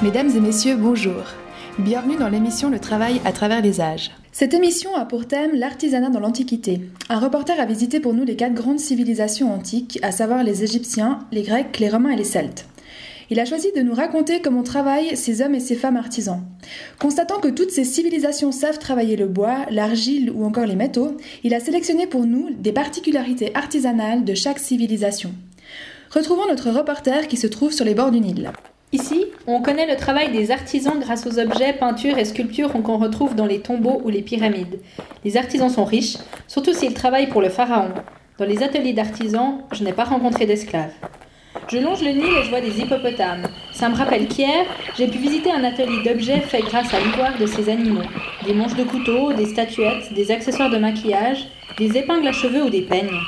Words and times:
Mesdames 0.00 0.30
et 0.36 0.38
messieurs, 0.40 0.76
bonjour. 0.76 1.24
Bienvenue 1.80 2.14
dans 2.14 2.28
l'émission 2.28 2.70
Le 2.70 2.78
travail 2.78 3.20
à 3.24 3.32
travers 3.32 3.60
les 3.60 3.80
âges. 3.80 4.12
Cette 4.30 4.54
émission 4.54 4.94
a 4.94 5.04
pour 5.04 5.26
thème 5.26 5.56
l'artisanat 5.56 6.10
dans 6.10 6.20
l'Antiquité. 6.20 6.82
Un 7.08 7.18
reporter 7.18 7.58
a 7.58 7.66
visité 7.66 7.98
pour 7.98 8.14
nous 8.14 8.24
les 8.24 8.36
quatre 8.36 8.54
grandes 8.54 8.78
civilisations 8.78 9.52
antiques, 9.52 9.98
à 10.02 10.12
savoir 10.12 10.44
les 10.44 10.62
Égyptiens, 10.62 11.26
les 11.32 11.42
Grecs, 11.42 11.80
les 11.80 11.88
Romains 11.88 12.12
et 12.12 12.16
les 12.16 12.22
Celtes. 12.22 12.66
Il 13.30 13.40
a 13.40 13.44
choisi 13.44 13.72
de 13.74 13.80
nous 13.80 13.92
raconter 13.92 14.40
comment 14.40 14.62
travaillent 14.62 15.16
ces 15.16 15.42
hommes 15.42 15.56
et 15.56 15.60
ces 15.60 15.74
femmes 15.74 15.96
artisans. 15.96 16.44
Constatant 17.00 17.40
que 17.40 17.48
toutes 17.48 17.72
ces 17.72 17.82
civilisations 17.82 18.52
savent 18.52 18.78
travailler 18.78 19.16
le 19.16 19.26
bois, 19.26 19.66
l'argile 19.68 20.30
ou 20.30 20.44
encore 20.44 20.66
les 20.66 20.76
métaux, 20.76 21.16
il 21.42 21.54
a 21.54 21.60
sélectionné 21.60 22.06
pour 22.06 22.24
nous 22.24 22.50
des 22.56 22.72
particularités 22.72 23.50
artisanales 23.56 24.24
de 24.24 24.34
chaque 24.34 24.60
civilisation. 24.60 25.32
Retrouvons 26.12 26.46
notre 26.46 26.70
reporter 26.70 27.26
qui 27.26 27.36
se 27.36 27.48
trouve 27.48 27.72
sur 27.72 27.84
les 27.84 27.96
bords 27.96 28.12
du 28.12 28.20
Nil. 28.20 28.52
Ici, 28.90 29.26
on 29.46 29.60
connaît 29.60 29.86
le 29.86 29.96
travail 29.96 30.32
des 30.32 30.50
artisans 30.50 30.98
grâce 30.98 31.26
aux 31.26 31.38
objets, 31.38 31.74
peintures 31.74 32.16
et 32.16 32.24
sculptures 32.24 32.72
qu'on 32.72 32.96
retrouve 32.96 33.34
dans 33.34 33.44
les 33.44 33.60
tombeaux 33.60 34.00
ou 34.02 34.08
les 34.08 34.22
pyramides. 34.22 34.80
Les 35.24 35.36
artisans 35.36 35.68
sont 35.68 35.84
riches, 35.84 36.16
surtout 36.46 36.72
s'ils 36.72 36.94
travaillent 36.94 37.28
pour 37.28 37.42
le 37.42 37.50
pharaon. 37.50 37.90
Dans 38.38 38.46
les 38.46 38.62
ateliers 38.62 38.94
d'artisans, 38.94 39.58
je 39.72 39.84
n'ai 39.84 39.92
pas 39.92 40.04
rencontré 40.04 40.46
d'esclaves. 40.46 40.94
Je 41.70 41.76
longe 41.76 42.00
le 42.02 42.12
Nil 42.12 42.24
et 42.24 42.44
je 42.44 42.48
vois 42.48 42.62
des 42.62 42.80
hippopotames. 42.80 43.46
Ça 43.72 43.90
me 43.90 43.94
rappelle 43.94 44.26
qu'hier, 44.26 44.64
j'ai 44.96 45.06
pu 45.06 45.18
visiter 45.18 45.52
un 45.52 45.64
atelier 45.64 46.02
d'objets 46.02 46.40
fait 46.40 46.62
grâce 46.62 46.94
à 46.94 47.00
l'ivoire 47.00 47.36
de 47.38 47.44
ces 47.44 47.68
animaux. 47.68 48.08
Des 48.46 48.54
manches 48.54 48.76
de 48.76 48.84
couteaux, 48.84 49.34
des 49.34 49.46
statuettes, 49.46 50.14
des 50.14 50.30
accessoires 50.30 50.70
de 50.70 50.78
maquillage, 50.78 51.46
des 51.76 51.98
épingles 51.98 52.28
à 52.28 52.32
cheveux 52.32 52.64
ou 52.64 52.70
des 52.70 52.82
peignes. 52.82 53.20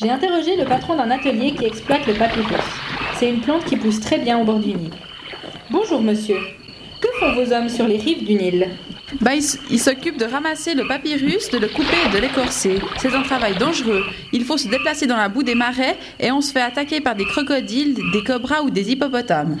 J'ai 0.00 0.10
interrogé 0.10 0.54
le 0.54 0.66
patron 0.66 0.94
d'un 0.94 1.10
atelier 1.10 1.52
qui 1.52 1.64
exploite 1.64 2.06
le 2.06 2.14
papyrus. 2.14 2.87
C'est 3.18 3.30
une 3.30 3.40
plante 3.40 3.64
qui 3.64 3.76
pousse 3.76 3.98
très 3.98 4.18
bien 4.18 4.38
au 4.38 4.44
bord 4.44 4.60
du 4.60 4.68
Nil. 4.68 4.90
Bonjour 5.72 6.00
monsieur. 6.00 6.38
Que 7.00 7.08
font 7.18 7.32
vos 7.32 7.52
hommes 7.52 7.68
sur 7.68 7.88
les 7.88 7.96
rives 7.96 8.24
du 8.24 8.34
Nil 8.34 8.68
bah, 9.20 9.32
il, 9.34 9.80
s'occupe 9.80 10.18
de 10.18 10.24
ramasser 10.24 10.74
le 10.74 10.86
papyrus, 10.86 11.50
de 11.50 11.58
le 11.58 11.66
couper 11.66 11.96
et 12.06 12.14
de 12.14 12.18
l'écorcer. 12.18 12.78
C'est 12.98 13.12
un 13.14 13.22
travail 13.22 13.56
dangereux. 13.58 14.04
Il 14.32 14.44
faut 14.44 14.56
se 14.58 14.68
déplacer 14.68 15.06
dans 15.06 15.16
la 15.16 15.28
boue 15.28 15.42
des 15.42 15.56
marais 15.56 15.96
et 16.20 16.30
on 16.30 16.40
se 16.40 16.52
fait 16.52 16.60
attaquer 16.60 17.00
par 17.00 17.16
des 17.16 17.24
crocodiles, 17.24 17.96
des 18.12 18.22
cobras 18.22 18.62
ou 18.62 18.70
des 18.70 18.92
hippopotames. 18.92 19.56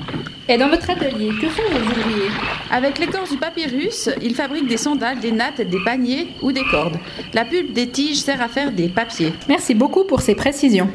Et 0.48 0.56
dans 0.56 0.68
votre 0.68 0.88
atelier, 0.88 1.30
que 1.40 1.48
font 1.48 1.62
vos 1.72 1.78
ouvriers 1.78 2.30
Avec 2.70 2.98
l'écorce 2.98 3.30
du 3.30 3.38
papyrus, 3.38 4.08
ils 4.22 4.34
fabriquent 4.34 4.68
des 4.68 4.76
sandales, 4.76 5.18
des 5.18 5.32
nattes, 5.32 5.62
des 5.62 5.82
paniers 5.82 6.28
ou 6.42 6.52
des 6.52 6.64
cordes. 6.70 6.98
La 7.32 7.44
pulpe 7.44 7.72
des 7.72 7.88
tiges 7.88 8.18
sert 8.18 8.40
à 8.40 8.48
faire 8.48 8.70
des 8.70 8.88
papiers. 8.88 9.32
Merci 9.48 9.74
beaucoup 9.74 10.04
pour 10.04 10.20
ces 10.20 10.34
précisions. 10.34 10.88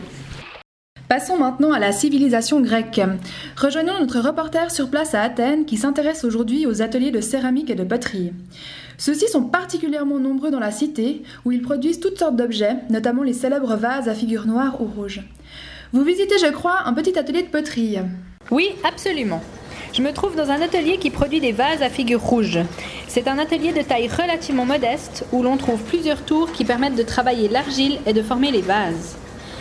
Passons 1.14 1.38
maintenant 1.38 1.72
à 1.72 1.78
la 1.78 1.92
civilisation 1.92 2.60
grecque. 2.60 3.00
Rejoignons 3.56 4.00
notre 4.00 4.20
reporter 4.20 4.72
sur 4.72 4.90
place 4.90 5.14
à 5.14 5.22
Athènes 5.22 5.66
qui 5.66 5.78
s'intéresse 5.78 6.24
aujourd'hui 6.24 6.66
aux 6.66 6.82
ateliers 6.82 7.12
de 7.12 7.22
céramique 7.22 7.70
et 7.70 7.76
de 7.76 7.84
poterie. 7.84 8.34
Ceux-ci 8.98 9.28
sont 9.28 9.44
particulièrement 9.44 10.18
nombreux 10.18 10.50
dans 10.50 10.60
la 10.60 10.72
cité 10.72 11.22
où 11.46 11.52
ils 11.52 11.62
produisent 11.62 12.00
toutes 12.00 12.18
sortes 12.18 12.36
d'objets, 12.36 12.78
notamment 12.90 13.22
les 13.22 13.34
célèbres 13.34 13.76
vases 13.76 14.10
à 14.10 14.16
figures 14.16 14.48
noires 14.48 14.82
ou 14.82 14.86
rouges. 14.86 15.22
Vous 15.92 16.04
visitez, 16.04 16.40
je 16.40 16.52
crois, 16.52 16.80
un 16.86 16.94
petit 16.94 17.20
atelier 17.20 17.44
de 17.44 17.50
poterie. 17.50 18.00
Oui, 18.50 18.70
absolument. 18.84 19.44
Je 19.94 20.02
me 20.02 20.14
trouve 20.14 20.36
dans 20.36 20.50
un 20.50 20.62
atelier 20.62 20.98
qui 20.98 21.12
produit 21.12 21.42
des 21.42 21.52
vases 21.52 21.84
à 21.84 21.90
figures 21.90 22.24
rouges. 22.24 22.58
C'est 23.08 23.28
un 23.28 23.38
atelier 23.38 23.72
de 23.72 23.84
taille 23.84 24.08
relativement 24.08 24.66
modeste 24.66 25.28
où 25.32 25.44
l'on 25.44 25.58
trouve 25.58 25.84
plusieurs 25.84 26.24
tours 26.24 26.52
qui 26.54 26.66
permettent 26.66 26.98
de 26.98 27.04
travailler 27.04 27.50
l'argile 27.50 28.00
et 28.08 28.14
de 28.14 28.24
former 28.24 28.50
les 28.50 28.64
vases. 28.64 29.16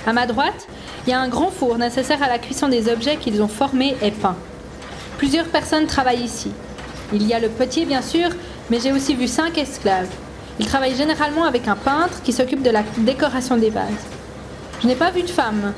À 0.04 0.12
ma 0.12 0.26
droite, 0.26 0.66
il 1.06 1.10
y 1.10 1.12
a 1.12 1.20
un 1.20 1.28
grand 1.28 1.50
four 1.50 1.78
nécessaire 1.78 2.22
à 2.22 2.28
la 2.28 2.38
cuisson 2.38 2.68
des 2.68 2.88
objets 2.88 3.16
qu'ils 3.16 3.42
ont 3.42 3.48
formés 3.48 3.96
et 4.02 4.12
peints. 4.12 4.36
Plusieurs 5.18 5.46
personnes 5.46 5.86
travaillent 5.86 6.22
ici. 6.22 6.52
Il 7.12 7.26
y 7.26 7.34
a 7.34 7.40
le 7.40 7.48
potier 7.48 7.84
bien 7.84 8.02
sûr, 8.02 8.28
mais 8.70 8.78
j'ai 8.80 8.92
aussi 8.92 9.14
vu 9.14 9.26
cinq 9.26 9.58
esclaves. 9.58 10.08
Ils 10.60 10.66
travaillent 10.66 10.96
généralement 10.96 11.44
avec 11.44 11.66
un 11.66 11.76
peintre 11.76 12.22
qui 12.22 12.32
s'occupe 12.32 12.62
de 12.62 12.70
la 12.70 12.82
décoration 12.98 13.56
des 13.56 13.70
vases. 13.70 14.06
Je 14.80 14.86
n'ai 14.86 14.94
pas 14.94 15.10
vu 15.10 15.22
de 15.22 15.30
femme. 15.30 15.72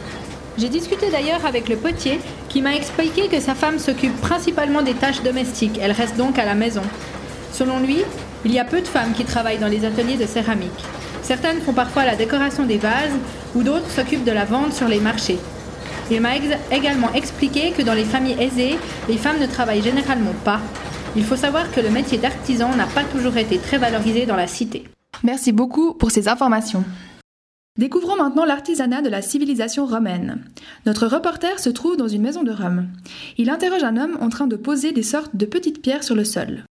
J'ai 0.59 0.69
discuté 0.69 1.11
d'ailleurs 1.11 1.45
avec 1.47 1.69
le 1.69 1.77
potier 1.77 2.21
qui 2.49 2.61
m'a 2.61 2.75
expliqué 2.75 3.29
que 3.29 3.41
sa 3.41 3.55
femme 3.55 3.79
s'occupe 3.79 4.21
principalement 4.21 4.83
des 4.83 4.95
tâches 4.95 5.23
domestiques. 5.23 5.79
Elle 5.81 5.93
reste 5.93 6.17
donc 6.17 6.39
à 6.39 6.45
la 6.45 6.55
maison. 6.55 6.83
Selon 7.53 7.81
lui, 7.81 8.03
il 8.45 8.53
y 8.53 8.59
a 8.59 8.65
peu 8.65 8.81
de 8.81 8.87
femmes 8.87 9.15
qui 9.15 9.25
travaillent 9.25 9.59
dans 9.59 9.69
les 9.69 9.84
ateliers 9.84 10.17
de 10.17 10.27
céramique. 10.27 10.84
Certaines 11.25 11.62
font 11.62 11.73
parfois 11.73 12.05
la 12.05 12.17
décoration 12.17 12.67
des 12.67 12.77
vases 12.77 13.17
ou 13.55 13.62
d'autres 13.62 13.91
s'occupent 13.91 14.25
de 14.25 14.31
la 14.31 14.45
vente 14.45 14.75
sur 14.75 14.89
les 14.89 15.01
marchés. 15.01 15.39
Il 16.11 16.21
m'a 16.21 16.37
également 16.71 17.11
expliqué 17.15 17.71
que 17.71 17.81
dans 17.81 17.95
les 17.95 18.05
familles 18.05 18.37
aisées, 18.39 18.79
les 19.09 19.17
femmes 19.17 19.41
ne 19.41 19.47
travaillent 19.47 19.83
généralement 19.83 20.34
pas. 20.45 20.61
Il 21.17 21.25
faut 21.25 21.37
savoir 21.37 21.73
que 21.73 21.81
le 21.81 21.89
métier 21.89 22.19
d'artisan 22.19 22.77
n'a 22.77 22.84
pas 22.84 23.05
toujours 23.05 23.39
été 23.39 23.57
très 23.57 23.79
valorisé 23.79 24.27
dans 24.27 24.37
la 24.37 24.47
cité. 24.47 24.84
Merci 25.23 25.53
beaucoup 25.53 25.95
pour 25.95 26.11
ces 26.11 26.29
informations. 26.29 26.84
Découvrons 27.79 28.17
maintenant 28.17 28.45
l'artisanat 28.45 29.01
de 29.01 29.09
la 29.09 29.23
civilisation 29.23 29.87
romaine. 29.87 30.45
Notre 30.84 31.07
reporter 31.07 31.59
se 31.59 31.71
trouve 31.71 31.97
dans 31.97 32.07
une 32.07 32.23
maison 32.23 32.43
de 32.43 32.53
Rome. 32.53 32.89
Il 33.39 33.49
interroge 33.49 33.83
un 33.83 33.97
homme 33.97 34.19
en 34.21 34.29
train 34.29 34.47
de 34.47 34.57
poser 34.57 34.93
des 34.93 35.03
sortes 35.03 35.34
de 35.34 35.47
petites 35.47 35.81
pierres 35.81 36.05
sur 36.05 36.15
le 36.15 36.25
sol. 36.25 36.65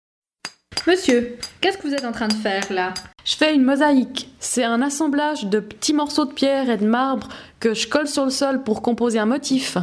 Monsieur, 0.88 1.38
qu'est-ce 1.62 1.78
que 1.78 1.88
vous 1.88 1.94
êtes 1.94 2.06
en 2.06 2.12
train 2.12 2.28
de 2.28 2.34
faire 2.34 2.64
là? 2.72 2.96
Je 3.24 3.36
fais 3.36 3.54
une 3.54 3.62
mosaïque. 3.62 4.30
C'est 4.40 4.64
un 4.64 4.82
assemblage 4.82 5.46
de 5.46 5.60
petits 5.60 5.94
morceaux 5.94 6.26
de 6.26 6.34
pierre 6.34 6.72
et 6.72 6.78
de 6.78 6.88
marbre 6.88 7.30
que 7.60 7.76
je 7.76 7.88
colle 7.88 8.08
sur 8.08 8.24
le 8.24 8.32
sol 8.32 8.64
pour 8.64 8.82
composer 8.82 9.20
un 9.20 9.28
motif. 9.28 9.78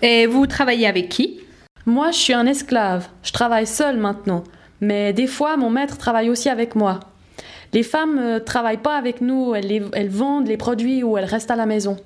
Et 0.00 0.26
vous 0.26 0.46
travaillez 0.46 0.86
avec 0.86 1.10
qui? 1.10 1.40
Moi, 1.84 2.12
je 2.12 2.16
suis 2.16 2.32
un 2.32 2.46
esclave. 2.46 3.08
Je 3.22 3.32
travaille 3.32 3.66
seul 3.66 3.98
maintenant. 3.98 4.42
Mais 4.80 5.12
des 5.12 5.26
fois, 5.26 5.58
mon 5.58 5.68
maître 5.68 5.98
travaille 5.98 6.30
aussi 6.30 6.48
avec 6.48 6.74
moi. 6.74 7.00
Les 7.74 7.82
femmes 7.82 8.16
ne 8.16 8.36
euh, 8.36 8.40
travaillent 8.40 8.78
pas 8.78 8.96
avec 8.96 9.20
nous, 9.20 9.54
elles, 9.54 9.90
elles 9.92 10.08
vendent 10.08 10.48
les 10.48 10.56
produits 10.56 11.02
ou 11.02 11.18
elles 11.18 11.26
restent 11.26 11.50
à 11.50 11.56
la 11.56 11.66
maison. 11.66 11.98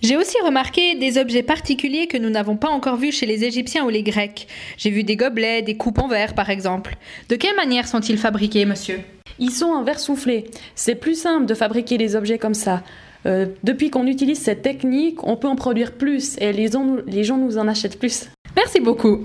J'ai 0.00 0.16
aussi 0.16 0.36
remarqué 0.44 0.94
des 0.94 1.18
objets 1.18 1.42
particuliers 1.42 2.06
que 2.06 2.16
nous 2.16 2.30
n'avons 2.30 2.56
pas 2.56 2.68
encore 2.68 2.96
vus 2.96 3.10
chez 3.10 3.26
les 3.26 3.44
Égyptiens 3.44 3.84
ou 3.84 3.88
les 3.88 4.04
Grecs. 4.04 4.46
J'ai 4.76 4.90
vu 4.90 5.02
des 5.02 5.16
gobelets, 5.16 5.62
des 5.62 5.76
coupes 5.76 5.98
en 5.98 6.06
verre 6.06 6.34
par 6.34 6.50
exemple. 6.50 6.96
De 7.28 7.34
quelle 7.34 7.56
manière 7.56 7.88
sont-ils 7.88 8.18
fabriqués, 8.18 8.64
monsieur? 8.64 9.00
Ils 9.40 9.50
sont 9.50 9.66
en 9.66 9.82
verre 9.82 9.98
soufflé. 9.98 10.44
C'est 10.76 10.94
plus 10.94 11.20
simple 11.20 11.46
de 11.46 11.54
fabriquer 11.54 11.98
des 11.98 12.14
objets 12.14 12.38
comme 12.38 12.54
ça. 12.54 12.84
Euh, 13.26 13.46
depuis 13.64 13.90
qu'on 13.90 14.06
utilise 14.06 14.38
cette 14.38 14.62
technique, 14.62 15.26
on 15.26 15.36
peut 15.36 15.48
en 15.48 15.56
produire 15.56 15.92
plus 15.92 16.36
et 16.38 16.52
les, 16.52 16.70
les 17.08 17.24
gens 17.24 17.36
nous 17.36 17.58
en 17.58 17.66
achètent 17.66 17.98
plus. 17.98 18.28
Merci 18.54 18.78
beaucoup. 18.78 19.24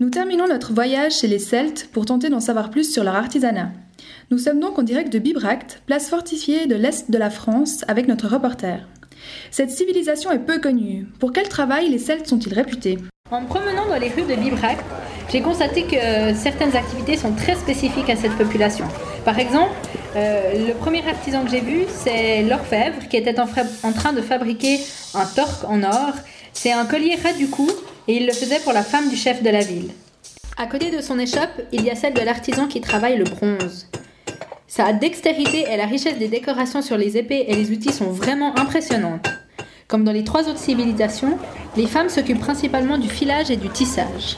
Nous 0.00 0.10
terminons 0.10 0.48
notre 0.48 0.72
voyage 0.72 1.20
chez 1.20 1.28
les 1.28 1.38
Celtes 1.38 1.88
pour 1.92 2.04
tenter 2.04 2.30
d'en 2.30 2.40
savoir 2.40 2.70
plus 2.70 2.92
sur 2.92 3.04
leur 3.04 3.14
artisanat. 3.14 3.70
Nous 4.32 4.38
sommes 4.38 4.58
donc 4.58 4.76
en 4.76 4.82
direct 4.82 5.12
de 5.12 5.20
Bibracte, 5.20 5.82
place 5.86 6.08
fortifiée 6.08 6.66
de 6.66 6.74
l'Est 6.74 7.12
de 7.12 7.18
la 7.18 7.30
France, 7.30 7.84
avec 7.86 8.08
notre 8.08 8.26
reporter. 8.26 8.88
Cette 9.50 9.70
civilisation 9.70 10.30
est 10.32 10.38
peu 10.38 10.58
connue. 10.58 11.06
Pour 11.18 11.32
quel 11.32 11.48
travail 11.48 11.88
les 11.88 11.98
Celtes 11.98 12.26
sont-ils 12.26 12.54
réputés? 12.54 12.98
En 13.30 13.40
me 13.40 13.46
promenant 13.46 13.86
dans 13.86 13.96
les 13.96 14.08
rues 14.08 14.22
de 14.22 14.34
Bibracte, 14.34 14.84
j'ai 15.32 15.40
constaté 15.40 15.84
que 15.84 16.34
certaines 16.34 16.76
activités 16.76 17.16
sont 17.16 17.32
très 17.32 17.56
spécifiques 17.56 18.10
à 18.10 18.16
cette 18.16 18.36
population. 18.36 18.84
Par 19.24 19.38
exemple, 19.38 19.72
euh, 20.16 20.66
le 20.68 20.74
premier 20.74 21.06
artisan 21.08 21.44
que 21.44 21.50
j'ai 21.50 21.60
vu, 21.60 21.84
c'est 21.88 22.42
l'orfèvre 22.42 23.08
qui 23.08 23.16
était 23.16 23.40
en, 23.40 23.46
en, 23.82 23.92
train 23.92 24.12
de 24.12 24.20
fabriquer 24.20 24.78
un 25.14 25.24
torque 25.24 25.64
en 25.64 25.82
or. 25.82 26.12
C'est 26.52 26.72
un 26.72 26.84
collier 26.84 27.16
ras 27.22 27.32
du 27.32 27.48
cou 27.48 27.68
et 28.06 28.16
il 28.16 28.26
le 28.26 28.32
faisait 28.32 28.60
pour 28.60 28.72
la 28.72 28.82
femme 28.82 29.08
du 29.08 29.16
chef 29.16 29.42
de 29.42 29.50
la 29.50 29.60
ville. 29.60 29.90
À 30.56 30.66
côté 30.66 30.90
de 30.90 31.00
son 31.00 31.18
échoppe, 31.18 31.62
il 31.72 31.82
y 31.82 31.90
a 31.90 31.96
celle 31.96 32.14
de 32.14 32.20
l'artisan 32.20 32.68
qui 32.68 32.80
travaille 32.80 33.16
le 33.16 33.24
bronze. 33.24 33.88
Sa 34.76 34.92
dextérité 34.92 35.66
et 35.70 35.76
la 35.76 35.86
richesse 35.86 36.18
des 36.18 36.26
décorations 36.26 36.82
sur 36.82 36.96
les 36.96 37.16
épées 37.16 37.44
et 37.46 37.54
les 37.54 37.70
outils 37.70 37.92
sont 37.92 38.10
vraiment 38.10 38.58
impressionnantes. 38.58 39.28
Comme 39.86 40.02
dans 40.02 40.10
les 40.10 40.24
trois 40.24 40.48
autres 40.48 40.58
civilisations, 40.58 41.38
les 41.76 41.86
femmes 41.86 42.08
s'occupent 42.08 42.40
principalement 42.40 42.98
du 42.98 43.08
filage 43.08 43.52
et 43.52 43.56
du 43.56 43.68
tissage. 43.68 44.36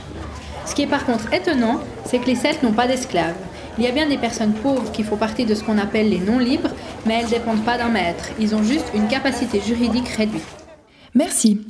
Ce 0.67 0.75
qui 0.75 0.83
est 0.83 0.87
par 0.87 1.07
contre 1.07 1.33
étonnant, 1.33 1.81
c'est 2.05 2.19
que 2.19 2.27
les 2.27 2.35
Celtes 2.35 2.63
n'ont 2.63 2.75
pas 2.75 2.87
d'esclaves. 2.87 3.35
Il 3.79 3.85
y 3.85 3.87
a 3.87 3.93
bien 3.93 4.11
des 4.11 4.19
personnes 4.19 4.53
pauvres 4.53 4.93
qui 4.93 5.05
font 5.05 5.17
partie 5.17 5.47
de 5.47 5.55
ce 5.55 5.65
qu'on 5.65 5.79
appelle 5.79 6.11
les 6.11 6.21
non-libres, 6.21 6.69
mais 7.07 7.15
elles 7.15 7.25
ne 7.25 7.31
dépendent 7.31 7.65
pas 7.65 7.79
d'un 7.79 7.89
maître. 7.89 8.29
Ils 8.39 8.55
ont 8.55 8.63
juste 8.63 8.91
une 8.95 9.09
capacité 9.09 9.63
juridique 9.63 10.09
réduite. 10.09 10.43
Merci. 11.15 11.63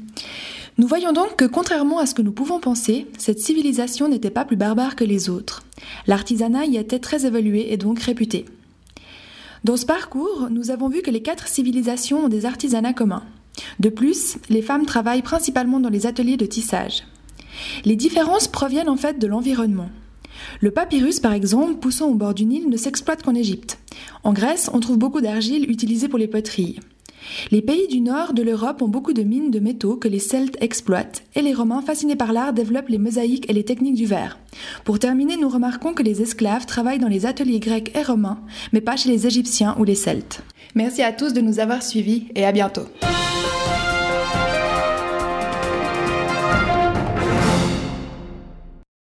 Nous 0.77 0.89
voyons 0.89 1.13
donc 1.13 1.37
que 1.37 1.45
contrairement 1.45 2.01
à 2.01 2.07
ce 2.07 2.17
que 2.17 2.23
nous 2.23 2.33
pouvons 2.33 2.59
penser, 2.59 3.07
cette 3.17 3.39
civilisation 3.39 4.09
n'était 4.09 4.31
pas 4.31 4.45
plus 4.45 4.57
barbare 4.57 4.97
que 4.97 5.05
les 5.05 5.31
autres. 5.31 5.63
L'artisanat 6.09 6.65
y 6.65 6.79
était 6.79 6.99
très 6.99 7.27
évolué 7.27 7.73
et 7.73 7.77
donc 7.77 8.01
réputé. 8.01 8.45
Dans 9.67 9.77
ce 9.77 9.85
parcours, 9.85 10.47
nous 10.49 10.71
avons 10.71 10.89
vu 10.89 11.03
que 11.03 11.11
les 11.11 11.23
quatre 11.23 11.49
civilisations 11.49 12.27
ont 12.27 12.29
des 12.29 12.47
artisanats 12.47 12.93
communs. 12.93 13.25
De 13.81 13.89
plus, 13.89 14.39
les 14.49 14.63
femmes 14.63 14.87
travaillent 14.87 15.23
principalement 15.23 15.81
dans 15.81 15.89
les 15.89 16.07
ateliers 16.07 16.37
de 16.37 16.47
tissage. 16.47 17.03
Les 17.85 17.97
différences 17.97 18.47
proviennent 18.47 18.89
en 18.89 18.97
fait 18.97 19.19
de 19.19 19.27
l'environnement. 19.27 19.91
Le 20.61 20.71
papyrus, 20.71 21.19
par 21.19 21.33
exemple, 21.33 21.81
poussant 21.81 22.07
au 22.07 22.15
bord 22.15 22.33
du 22.33 22.45
Nil, 22.45 22.69
ne 22.69 22.77
s'exploite 22.77 23.25
qu'en 23.25 23.35
Égypte. 23.35 23.81
En 24.23 24.33
Grèce, 24.33 24.71
on 24.73 24.79
trouve 24.79 24.99
beaucoup 24.99 25.21
d'argile 25.21 25.69
utilisée 25.69 26.07
pour 26.07 26.21
les 26.21 26.29
poteries. 26.29 26.79
Les 27.51 27.63
pays 27.63 27.89
du 27.89 28.01
nord 28.01 28.33
de 28.33 28.43
l'Europe 28.43 28.83
ont 28.83 28.89
beaucoup 28.89 29.13
de 29.13 29.23
mines 29.23 29.51
de 29.51 29.61
métaux 29.61 29.97
que 29.97 30.09
les 30.09 30.19
Celtes 30.19 30.57
exploitent, 30.61 31.23
et 31.35 31.43
les 31.43 31.55
Romains, 31.55 31.83
fascinés 31.83 32.17
par 32.17 32.33
l'art, 32.33 32.53
développent 32.53 32.89
les 32.89 32.99
mosaïques 32.99 33.49
et 33.49 33.53
les 33.53 33.65
techniques 33.65 33.95
du 33.95 34.07
verre. 34.07 34.39
Pour 34.85 34.99
terminer, 34.99 35.37
nous 35.37 35.49
remarquons 35.49 35.95
que 35.95 36.03
les 36.03 36.23
esclaves 36.23 36.67
travaillent 36.67 36.99
dans 36.99 37.09
les 37.09 37.27
ateliers 37.27 37.61
grecs 37.61 37.97
et 37.97 38.03
romains, 38.03 38.41
mais 38.73 38.81
pas 38.81 38.97
chez 38.97 39.11
les 39.11 39.27
Égyptiens 39.27 39.77
ou 39.79 39.85
les 39.85 39.95
Celtes. 39.95 40.43
Merci 40.75 41.03
à 41.03 41.13
tous 41.13 41.33
de 41.33 41.41
nous 41.41 41.61
avoir 41.61 41.83
suivis 41.83 42.25
et 42.35 42.45
à 42.45 42.53
bientôt. 42.53 42.87